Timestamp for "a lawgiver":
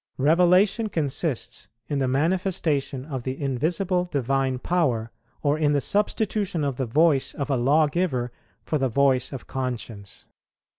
7.51-8.31